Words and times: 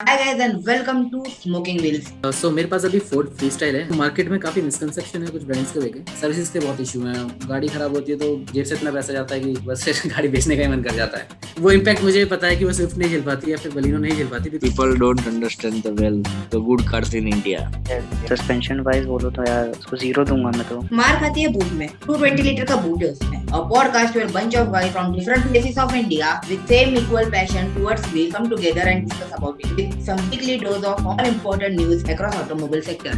Hi 0.00 0.12
guys 0.18 0.40
and 0.40 0.66
welcome 0.66 0.98
to 1.10 1.20
Smoking 1.30 1.78
Wheels. 1.82 2.34
So 2.34 2.48
so, 2.48 2.54
मेरे 2.54 2.68
पास 2.68 2.84
अभी 2.84 2.98
फोर्ड 2.98 3.28
फ्री 3.28 3.50
स्टाइल 3.50 3.76
है। 3.76 3.96
मार्केट 3.96 4.28
में 4.28 4.40
काफ़ी 4.40 4.62
मिसकंसेप्शन 4.62 5.22
है 5.22 5.28
कुछ 5.28 5.42
ब्रांड्स 5.42 5.72
के 5.72 5.80
लेके। 5.80 5.98
सर्विसेज़ 6.20 6.52
के 6.52 6.58
बहुत 6.58 6.80
इशू 6.80 7.00
हैं। 7.00 7.48
गाड़ी 7.48 7.68
खराब 7.68 7.94
होती 7.94 8.12
है 8.12 8.18
तो 8.18 8.52
जेब 8.52 8.64
से 8.64 8.74
इतना 8.74 8.90
पैसा 8.90 9.12
जाता 9.12 9.34
है 9.34 9.40
कि 9.40 9.52
बस 9.52 10.06
गाड़ी 10.06 10.28
बेचने 10.28 10.56
का 10.56 10.62
ही 10.62 10.68
मन 10.68 10.82
कर 10.82 10.90
जाता 10.90 11.18
है। 11.18 11.28
वो 11.60 11.70
इम्पैक्ट 11.70 12.02
मुझे 12.02 12.24
पता 12.24 12.46
है 12.46 12.56
कि 12.56 12.64
वो 12.64 12.72
स्विफ्ट 12.72 12.98
नहीं 12.98 13.10
झेल 13.10 13.20
पाती 13.20 13.52
या 13.52 13.56
फिर 13.56 13.72
बलिनो 13.72 13.98
नहीं 13.98 14.16
झेल 14.16 14.26
पाती। 14.26 14.50
People 14.50 14.94
don't 14.96 15.24
understand 15.32 15.82
the 15.82 15.92
well 16.00 16.22
the 16.54 16.62
good 16.68 16.86
cars 16.92 17.14
in 17.14 17.32
India. 17.34 17.60
Suspension 18.28 18.80
wise 18.80 19.04
बोलो 19.04 19.30
तो 19.30 19.42
यार 19.42 19.68
उसको 19.68 19.96
ज़ीरो 19.96 20.24
दूँगा 20.24 20.50
मैं 20.50 20.68
तो। 20.68 20.96
मार 20.96 21.20
खाती 21.20 21.42
है 21.42 21.48
बूट 21.48 21.72
में। 21.72 21.88
220 22.06 22.40
लीटर 22.40 22.64
का 22.64 22.76
बूट 22.76 23.02
है 23.02 23.10
उसमें। 23.10 23.37
A 23.48 23.64
podcast 23.64 24.14
where 24.14 24.26
a 24.26 24.30
bunch 24.30 24.54
of 24.54 24.70
guys 24.70 24.92
from 24.92 25.14
different 25.14 25.42
places 25.44 25.78
of 25.78 25.94
India 25.94 26.38
with 26.50 26.68
same 26.68 26.94
equal 26.94 27.30
passion 27.30 27.74
towards 27.74 28.06
wheel 28.12 28.30
come 28.30 28.50
together 28.50 28.82
and 28.82 29.08
discuss 29.08 29.32
about 29.34 29.58
it 29.60 29.74
with 29.74 30.04
some 30.04 30.18
weekly 30.28 30.58
dose 30.58 30.84
of 30.84 31.06
all 31.06 31.18
important 31.18 31.76
news 31.76 32.04
across 32.04 32.34
automobile 32.34 32.82
sector. 32.82 33.14